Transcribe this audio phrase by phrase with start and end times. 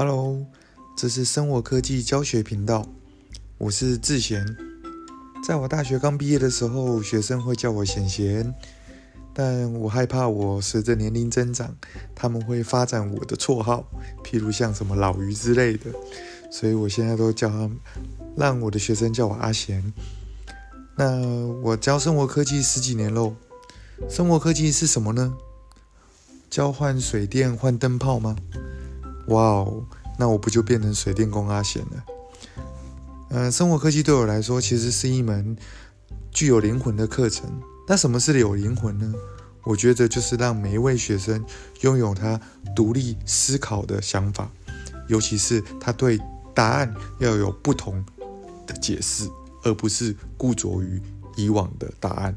[0.00, 0.46] Hello，
[0.96, 2.86] 这是生活科技教学频道，
[3.58, 4.46] 我是志贤。
[5.44, 8.54] 在我大学刚毕业的时候，学生会叫我贤贤，
[9.34, 11.74] 但我害怕我随着年龄增长，
[12.14, 13.84] 他们会发展我的绰号，
[14.22, 15.90] 譬如像什么老鱼之类的，
[16.48, 17.68] 所以我现在都叫他，
[18.36, 19.92] 让我的学生叫我阿贤。
[20.96, 21.20] 那
[21.60, 23.34] 我教生活科技十几年喽，
[24.08, 25.36] 生活科技是什么呢？
[26.48, 28.36] 交换水电换灯泡吗？
[29.28, 29.82] 哇哦，
[30.18, 32.04] 那我不就变成水电工阿贤了？
[33.30, 35.56] 嗯，生活科技对我来说其实是一门
[36.30, 37.60] 具有灵魂的课程。
[37.86, 39.12] 那什么是有灵魂呢？
[39.64, 41.44] 我觉得就是让每一位学生
[41.82, 42.40] 拥有他
[42.74, 44.50] 独立思考的想法，
[45.08, 46.18] 尤其是他对
[46.54, 48.02] 答案要有不同
[48.66, 49.28] 的解释，
[49.62, 51.02] 而不是固着于
[51.36, 52.34] 以往的答案。